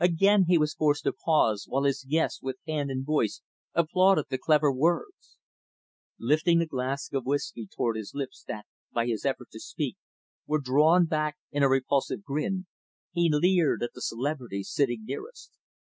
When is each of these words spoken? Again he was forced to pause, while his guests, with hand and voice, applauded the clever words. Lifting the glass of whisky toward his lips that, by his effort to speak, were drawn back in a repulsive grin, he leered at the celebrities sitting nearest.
Again 0.00 0.46
he 0.48 0.58
was 0.58 0.74
forced 0.74 1.04
to 1.04 1.12
pause, 1.12 1.66
while 1.68 1.84
his 1.84 2.02
guests, 2.02 2.42
with 2.42 2.56
hand 2.66 2.90
and 2.90 3.06
voice, 3.06 3.42
applauded 3.74 4.24
the 4.28 4.36
clever 4.36 4.72
words. 4.72 5.36
Lifting 6.18 6.58
the 6.58 6.66
glass 6.66 7.08
of 7.12 7.24
whisky 7.26 7.68
toward 7.68 7.94
his 7.94 8.12
lips 8.12 8.42
that, 8.48 8.66
by 8.90 9.06
his 9.06 9.24
effort 9.24 9.52
to 9.52 9.60
speak, 9.60 9.96
were 10.48 10.58
drawn 10.58 11.04
back 11.06 11.36
in 11.52 11.62
a 11.62 11.68
repulsive 11.68 12.24
grin, 12.24 12.66
he 13.12 13.30
leered 13.32 13.84
at 13.84 13.92
the 13.94 14.02
celebrities 14.02 14.68
sitting 14.68 15.04
nearest. 15.04 15.52